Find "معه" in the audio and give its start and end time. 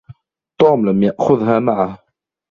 1.59-2.05